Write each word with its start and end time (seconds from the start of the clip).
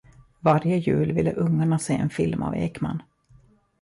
Varje 0.39 0.77
jul 0.77 1.11
ville 1.13 1.31
ungarna 1.33 1.79
se 1.79 1.93
en 1.93 2.09
film 2.09 2.43
av 2.43 2.55
Ekman. 2.55 3.01